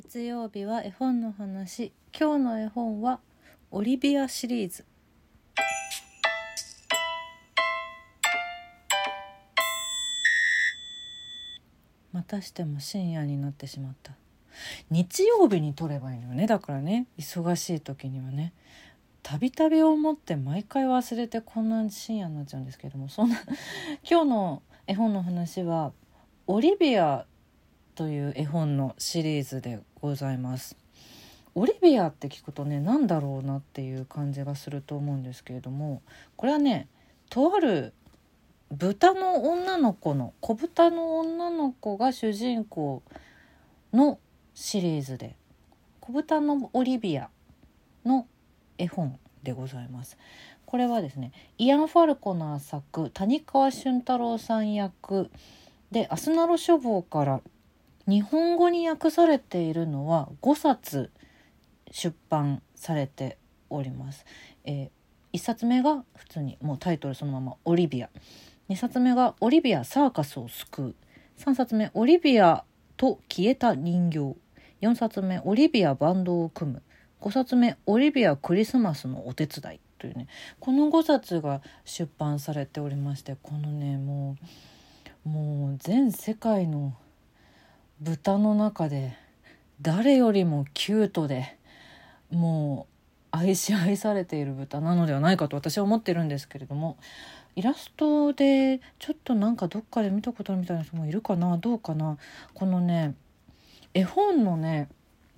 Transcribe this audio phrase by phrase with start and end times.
[0.00, 1.92] 月曜日は絵本の話。
[2.16, 3.18] 今日の絵本は
[3.72, 4.84] オリビアシリーズ。
[12.12, 14.12] またしても深夜になってしまった。
[14.88, 16.46] 日曜日に撮ればいいのよね。
[16.46, 18.52] だからね忙しい時にはね。
[19.24, 23.36] たびたび思って毎回忘れてこんな深夜になっちゃうんですけどもそんな
[24.08, 25.90] 今日の絵本の話は
[26.46, 27.26] オリビア
[27.98, 30.76] という絵本のシリーズでございます。
[31.56, 36.00] オリビアって聞くとね何だろうなっていう感じがすると思うんですけれども
[36.36, 36.86] これはね
[37.28, 37.92] とある
[38.70, 43.02] 豚の女の子の子豚の女の子が主人公
[43.92, 44.20] の
[44.54, 45.34] シリーズで
[45.98, 47.28] 子豚のオリビア
[48.04, 48.28] の
[48.78, 50.16] 絵本でございます。
[50.66, 55.32] これはですねイアン・ファルコナー作谷川俊太郎さん役
[55.90, 57.40] でアスナロ書房から
[58.08, 61.10] 日本語に訳されているのは5冊
[61.90, 63.36] 出版されて
[63.68, 64.24] おります。
[64.64, 68.08] えー、1冊目が普通にもうタイトルそのまま「オリビア」
[68.70, 70.94] 2冊目が「オリビアサーカスを救う」
[71.36, 72.64] 3冊目「オリビア
[72.96, 74.36] と消えた人形」
[74.80, 76.82] 4冊目「オリビアバンドを組む」
[77.20, 80.28] 5冊目「オリビアクリスマスのお手伝い」というね。
[80.60, 84.36] この5冊が出版されておりましてこのねも
[85.26, 86.94] うもう全世界の
[88.00, 89.16] 豚の中で
[89.80, 91.56] 誰よりもキュートで
[92.30, 92.86] も
[93.32, 96.96] う愛し愛されている豚なのではないかと私は思ってるんですけれども
[97.56, 102.18] イラストでちょっとなんかどっかで見たことあるみたいな人もいるかなどうかな。
[102.54, 103.14] このね
[103.94, 104.88] 絵本のね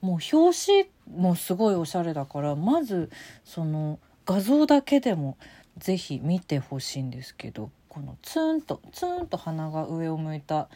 [0.00, 3.10] もう表紙もすごいおしゃれだからまず
[3.44, 5.36] その画像だけでも
[5.78, 10.68] 是非見てほしいんですけどこのツンとツンと鼻が上を向いた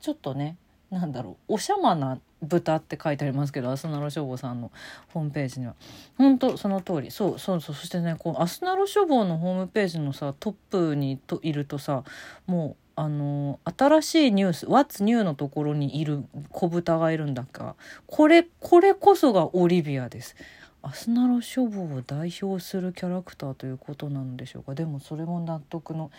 [0.00, 0.56] ちょっとね
[0.90, 4.70] なんだろうおしゃまな豚って書いてありますけどアスナロ消防さんの
[5.12, 5.74] ホームページには。
[6.16, 7.10] 本当その通り。
[7.10, 7.74] そうそうそう。
[7.74, 12.04] そしてねこうアスナロ消防のホームページのさトップにといるとさ
[12.46, 17.74] もうあの新しいニュース「What's New」のところにいる子豚がいるんだか
[18.06, 20.36] これこれこそがオリビアです。
[20.82, 24.74] アスナロ処方を代表するキャラクターということなのでしょうか。
[24.74, 26.12] でもそれも納得の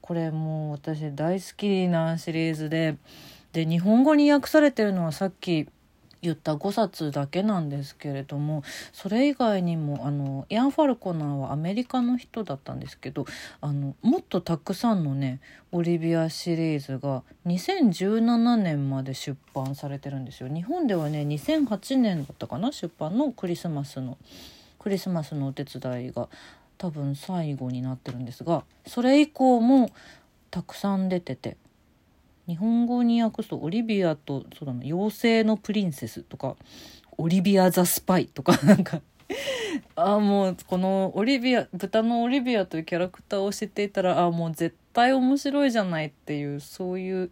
[0.00, 2.96] これもう私大好きなシリーズで
[3.58, 5.66] で日本語に訳されてるのはさっき
[6.22, 13.26] 言った5冊だけなんですけれどもそれ以外にもあのイアン・ファルコナーはアメリカの人だったんですけど
[13.60, 15.40] あのもっとたくさんのね
[15.72, 20.48] オリビアシリーズが2017年まで出版されてるんですよ。
[20.48, 24.18] 日本ではね2008年だったかな出版のクリスマスの
[24.78, 26.28] クリスマスのお手伝いが
[26.78, 29.90] 多分最後になってるんですがそれ以降も
[30.52, 31.56] たくさん出てて
[32.48, 36.56] 日本語に訳すとオリビアとそうだな妖精のプリンセスとか
[37.18, 39.02] オリビア・ザ・スパイとか なんか
[39.94, 47.30] ああもうこのオリビア豚のオリビアというキャラクターを知っていたらああもう絶対面白いじゃないっていうそういう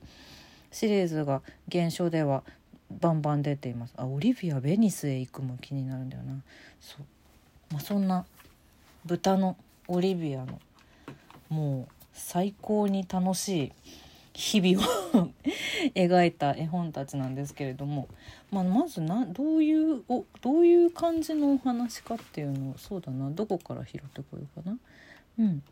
[0.70, 2.42] シリーズが現象では
[2.90, 3.94] バンバン出ています。
[3.96, 6.42] あオリビアベニスへ行くも気になるんだよな。
[6.80, 7.06] そう、
[7.72, 8.26] まあ、そんな
[9.06, 9.56] 豚の
[9.88, 10.60] オリビアの
[11.48, 13.72] もう最高に楽しい
[14.36, 15.30] 日々を
[15.96, 18.06] 描いた絵本たちなんですけれども、
[18.50, 24.78] まあ、まずなどういうおどういう感じのお話かっていうのをそうだなどこから拾ってこようかな。
[25.38, 25.62] うん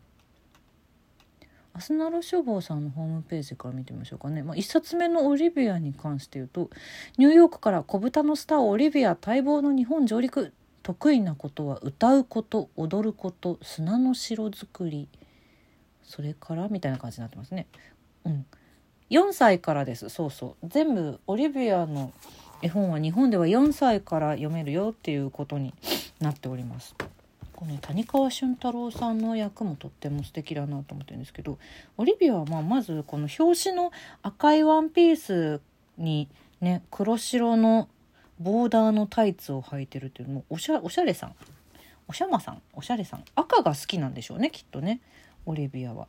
[1.77, 6.71] アスナロ書房さんのホームページから見てみましょうかね、まあ、1冊目のオリビアに関して言うと
[7.19, 10.53] ニューヨークから小豚のスターオリビア待望の日本上陸
[10.85, 15.09] 得意なことは歌うこと踊ること砂の城作り
[16.05, 17.67] それからみたいな感じになってますね。
[18.25, 18.47] うん、
[19.11, 20.09] 4歳からです。
[20.09, 20.69] そうそう。
[20.69, 22.13] 全部オリビアの
[22.63, 25.75] 絵本は日本では4歳から読めるよっていうことに
[26.21, 26.95] なっております。
[27.55, 31.59] この谷川俊太郎さんの役もとっても素敵だなと思ってるんですけど
[31.97, 33.93] オリビアはまあまずこの表紙の
[34.23, 35.61] 赤いワンピース
[35.97, 36.29] に
[36.61, 37.89] ね黒白の
[38.41, 41.35] ボーダーのタイツを履いてるっていうのもおしゃおしゃれさん。
[42.07, 42.61] おしゃまさん。
[42.75, 43.25] おしゃれさん。
[43.35, 45.01] 赤が好きなんでしょうねきっとね。
[45.47, 46.09] オリビアは。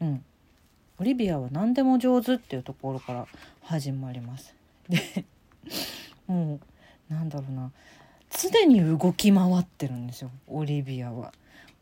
[0.00, 0.24] うん。
[1.02, 3.26] オリビアは何でも上手っていうところから
[3.60, 4.54] 始まります。
[4.88, 5.24] で
[6.28, 6.60] も
[7.10, 7.72] うなんだろうな
[8.30, 11.32] 常に動き回ってるんですよオリビアは。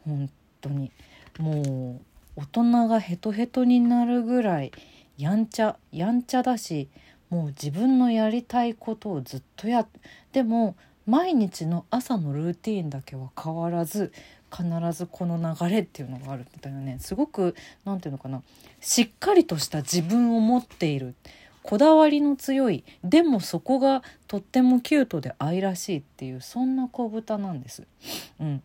[0.06, 0.31] 本
[0.62, 0.90] 当に
[1.38, 4.72] もう大人がヘトヘトになるぐらい
[5.19, 6.88] やんちゃやんちゃだし
[7.28, 9.87] もう自分のやりたいことをずっとや
[10.32, 14.12] でも毎日の朝のルーティンだけは変わらず
[14.55, 16.99] 必ずこの流れっていうのがあるみたいなね。
[17.00, 17.55] すごく
[17.85, 18.43] 何て言うのかな。
[18.81, 21.14] しっかりとした自分を持っている。
[21.62, 22.85] こだわりの強い。
[23.05, 27.87] でもそこがとってもキュートで愛らしいっていうそんな子豚なんです。
[28.41, 28.62] うん、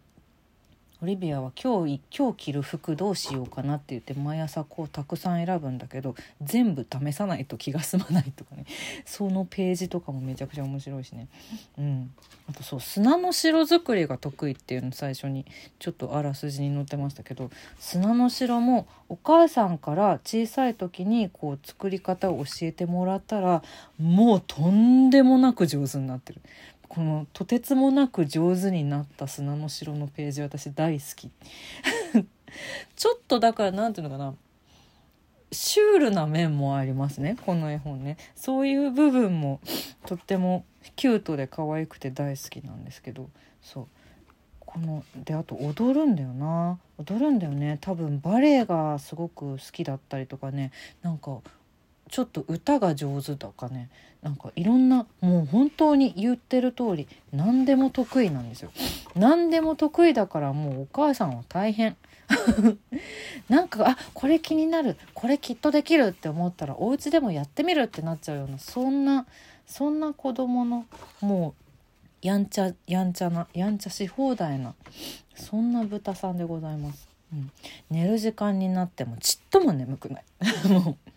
[1.01, 8.65] オリビアは今日今日着る服どうしようかなって言って毎朝こうたくさん選ぶんだけど全部試さないと気が済まないとかね。
[9.05, 11.27] そのページとかもめちゃくちゃ面白いしね。
[11.77, 12.11] うん。
[12.49, 15.45] あとそう砂の城作りが得意っていうの最初に
[15.79, 17.49] ちょっとあらすじに載ってましたけど
[17.79, 23.63] 砂の城もお母さんから小さい時にこう作り方を教えてもらったら
[23.99, 26.41] もうとんでもなく上手になってる。
[26.87, 31.31] このとてつもなく上手になった砂の城のページ私大好き。
[32.95, 34.35] ちょっとだから何ていうのかな。
[35.51, 37.37] シュールな面もありますね。
[37.45, 38.17] この絵本ね。
[38.35, 39.61] そういう部分も
[40.05, 40.65] とっても
[40.95, 43.29] キュートで可愛くて大好きなんですけど。
[43.61, 43.87] そう。
[44.59, 46.79] このであと踊るんだよな。
[46.97, 47.77] 踊るんだよね。
[47.81, 50.71] 多分バレエがすごく好きだったりとかね。
[51.01, 51.39] なんか
[52.09, 53.89] ちょっと歌が上手だかね
[54.21, 58.71] なんかいろんなもう本当に言ってる通り何でも得意なんですよ。
[59.15, 61.95] 何でも得意だからもうお母さんは大変。
[63.49, 69.27] なんかあこれ気になるこれきっとできるって思ったらお家でもやってみるってなっちゃうようなそんな
[69.67, 70.85] そんな子供の
[71.21, 71.53] も
[72.23, 74.73] うやんちゃやんちゃなやんちゃし放題な
[75.35, 77.07] そんな豚さんでございます。
[77.31, 77.51] うん、
[77.91, 80.23] 寝る時間になってもちっとも眠くない
[80.67, 81.11] もう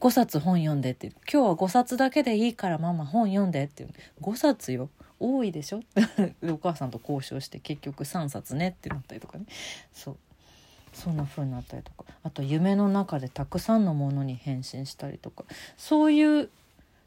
[0.00, 1.08] 5冊本読んでって。
[1.08, 3.86] 今日は5冊だけでいいからママ本読んでって。
[4.20, 4.90] 5冊よ。
[5.18, 5.80] 多いでしょ？
[6.48, 9.46] お母さんと交渉して結局3冊ねってなったりとかね。
[9.92, 10.16] そう。
[10.92, 12.04] そんな風になったりとか。
[12.22, 15.44] あと夢の中でたくさんのものに変身したりとか。
[15.76, 16.50] そういう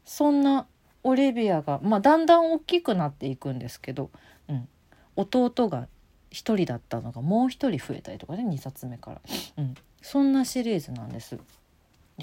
[0.04, 0.66] そんな
[1.02, 4.10] オリビアが、まあ、だんだん大きくなっていくんですけど、
[4.48, 4.68] うん、
[5.16, 5.88] 弟が
[6.30, 9.20] 1人だったのがもう1人増えたりとかね2冊目から、
[9.58, 11.38] うん、そんなシリーズなんです。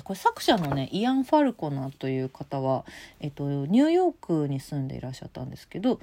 [0.04, 2.86] これ作者のねイアン・ファルコナーという方は、
[3.20, 6.00] えっと、ニューヨークに住んでいらっしゃったんですけど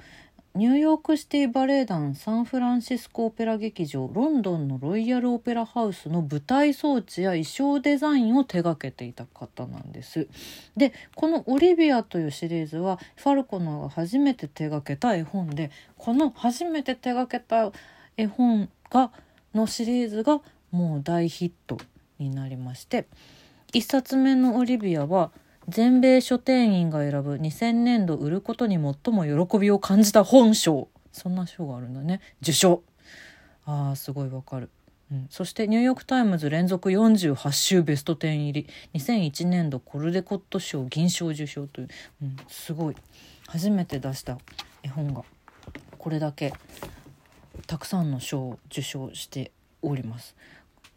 [0.57, 10.27] ニューヨークシティバレエ団サンフランシスコオペラ劇場ロンドンのロイヤルオペラハウスの舞台装置や衣装デザインを手掛けていた方なんです。
[10.75, 17.71] でこの「オリビア」というシリーズはファルコナーが初めて手掛けた絵本でこの初めて手掛けた
[18.17, 19.11] 絵本が
[19.53, 20.41] のシリーズが
[20.71, 21.77] もう大ヒット
[22.17, 23.05] になりまして
[23.73, 25.31] 1冊目の「オリビア」は
[25.67, 30.87] 全米書店員が選ぶ2000年度売ることに最も喜びを感じた本賞。
[31.11, 32.21] そんな賞があるんだね。
[32.41, 32.83] 受賞。
[33.65, 34.69] あーすごいわかる、
[35.11, 38.67] うん、そしてニューヨーク・タイムズ連続48週ベスト10入り。
[38.93, 41.87] 2001年度コルデコット賞銀賞受賞という、
[42.21, 42.95] うん、すごい。
[43.47, 44.37] 初めて出した
[44.83, 45.23] 絵本が。
[45.97, 46.53] これだけ
[47.65, 50.35] たくさんの賞を受賞しております。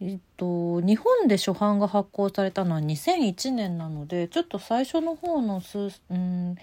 [0.03, 6.57] えっと、日本で初版が発行されたのは2001年なのでちょっと最初の方の数うん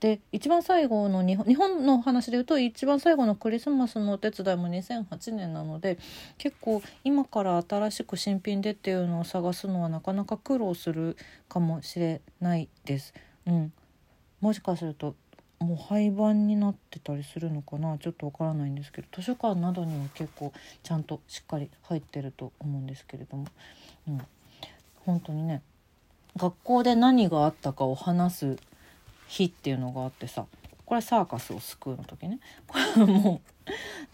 [0.00, 5.98] で一番最後の日本日本の話で言うと一番最後のクリスマスのお手伝いも2008年なので
[6.36, 11.16] 結構今から新しく新品でっていうのを探すのはなかなか苦労する
[11.48, 13.12] かもしれないです。
[13.46, 13.72] うん、
[14.40, 15.16] もしかすると
[15.60, 20.52] もう廃盤になってたりするのかなちょっとわからないんですけど図書館などには結構
[20.82, 23.46] ちゃんとしっかり入ってると思うんですけれども、
[24.08, 24.20] うん、
[25.04, 25.62] 本当にね
[26.36, 28.56] 学校で何があったかを話す
[29.26, 30.46] 日っていうのがあってさ
[30.88, 32.40] これサーカスを救うの時ね。
[32.66, 33.42] これはも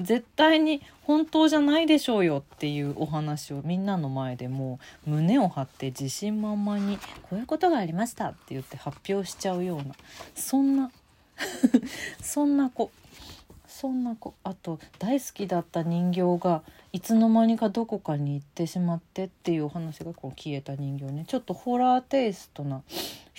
[0.00, 6.98] う絶対に本当じゃないでしょうよっていうお話をみんなの前でもう胸を張って自信満々に
[7.30, 9.94] こういうことがありましたって言って発表しちゃうような
[10.34, 10.90] そんな
[12.22, 12.90] そんな子。
[13.66, 14.34] そんな子。
[14.44, 16.62] あと大好きだった人形が
[16.92, 21.24] いつの間にかどこかに行ってしまってっていうお話がこう消えた人形ね。
[21.26, 22.82] ちょっとホラーテイストな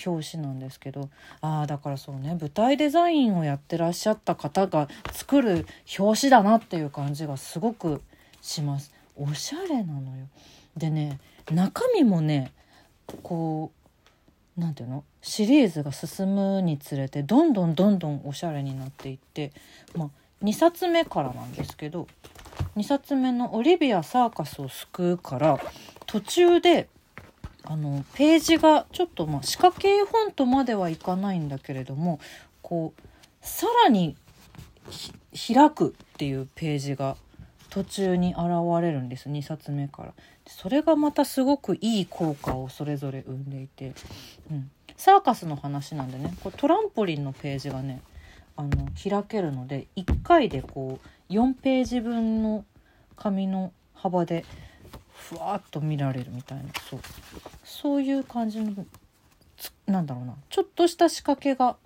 [0.06, 1.10] 表紙なんですけど。
[1.42, 2.38] ああだからそうね。
[2.40, 5.66] 舞台デザインをやってらっしゃった方が作る
[5.98, 8.02] 表紙だなっていう感じがすごく
[8.42, 8.94] します。
[9.16, 10.28] おしゃれなのよ。
[10.76, 12.52] でね中身もね
[13.24, 13.85] こう
[14.58, 15.04] 何ていうの？
[15.22, 19.52] シリーズが進むにつれてどんどんどんどんおしゃれになっていって、
[19.96, 20.10] まあ、
[20.46, 22.08] 2冊目からなんですけど
[22.78, 25.60] 2冊目の「オリビア・サーカスを救う」から
[26.06, 26.88] 途中で
[27.64, 32.20] あのページがちょっとまあ仕掛け本とまではいかないんだけれども
[32.62, 33.02] こう
[33.42, 34.16] さらに
[35.36, 37.18] 開くっていうページが
[37.70, 38.42] 途中に現
[38.82, 40.14] れるんです2冊目から。
[40.48, 43.94] それがまたすごくいい効果をそれぞれ生んでいて、
[44.52, 48.02] うん、サーカスの話なんでねこトランポリンのページがね
[48.56, 51.00] あの開けるので1回でこ
[51.30, 52.64] う4ページ分の
[53.16, 54.46] 紙の幅で
[55.14, 57.00] ふわっと見られるみたいなそう。
[57.64, 58.86] そういう感じの
[59.88, 60.36] なんだろうな。
[60.50, 61.78] ちょっとした仕掛けが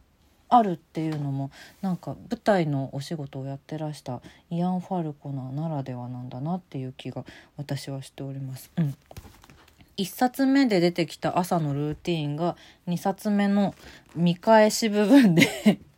[0.50, 1.52] あるっていうのも
[1.82, 7.24] なんか舞台のお仕事をやってらしたイアン・ファルコナーならではなんだなっていう気が
[7.56, 8.72] 私はしております。
[8.78, 8.96] うん
[10.00, 12.56] 1冊目で出てきた朝のルーティーンが
[12.88, 13.76] 2冊目の
[14.16, 15.46] 見返し部分で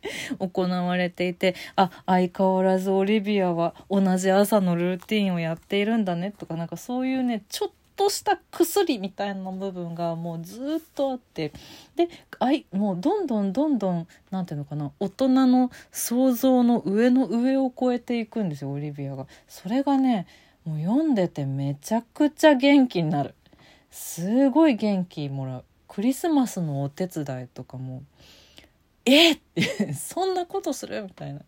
[0.40, 11.52] 行われていてあ相変わらずオリビアは同じ朝のルーティンをやっているんだねとかなんかそういうねちょっとした薬みたいな部分がもうずっとあって
[11.96, 12.08] で
[12.38, 19.26] あいもうどんどんどんどん何ていうのかな大人の想像の上の上を超えていくんですよオリビアが。
[19.48, 20.26] それがね
[20.64, 23.34] もう読んでてめちゃくちゃ元気になる。
[23.90, 28.02] すごい元気もらうクリスマスのお手伝いとかも
[29.04, 29.40] えっ
[29.98, 31.02] そんなことする？
[31.02, 31.40] みたいな。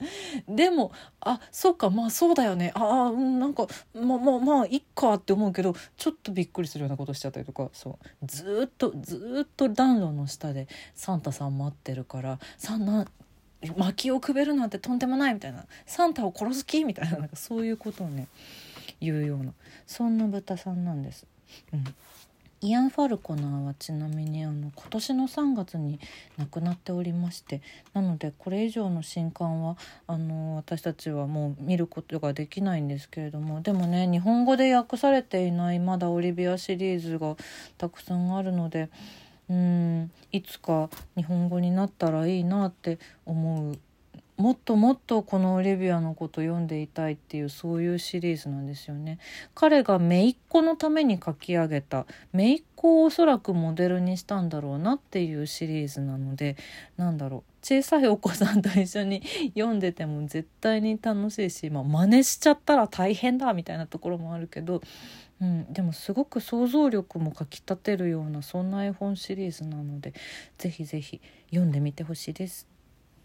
[0.48, 2.72] でもあそうかまあそうだよね。
[2.74, 7.70] ああなんかまあまあまあいっかって思うけどちょっとびっくりするようなことしちゃったりとか。
[7.72, 8.26] そう。
[8.26, 13.06] ずっとずっと暖炉の下でサンタさん待ってるからさな
[13.76, 15.64] 薪をくべるなんてとんでもないみたいな。
[15.86, 16.84] サンタを殺す気？
[16.84, 17.18] みたいな。
[17.18, 18.26] なんかそういうことをね
[19.00, 19.52] 言うような。
[19.86, 21.24] そんな豚さんなんです。
[21.72, 21.84] うん。
[22.64, 26.00] イアン・ファルコナーはちなみにあの今年の3月に
[26.38, 27.60] 亡くなっておりまして
[27.92, 37.36] なのでこれ以上の新刊はあの私たちはもう見ることができないんですけれどもでもね日本語で訳されていないまだオリビアシリーズが
[37.76, 38.88] たくさんあるので
[39.50, 43.78] うんいつか日本語になったらいいなって思う
[44.36, 49.18] もっともっとこのオリビアのこと読んでいたいっていうそういうシリーズなんですよね。
[49.54, 56.56] 彼が姪っ子のために書き上げた姪っ子をおそらくモデルにしたんだろうなっていうシリーズなので
[56.96, 59.22] なんだろう小さいお子さんと一緒に
[59.54, 64.82] 読んでても絶対に楽しいし、まあ、真似しちゃったら大変だみたいなところもあるけど、
[65.40, 70.12] うん、でもすごく想像力もかきたてるようなそんな絵本シリーズなので
[70.58, 72.73] ぜひぜひ読んでみてほしいです。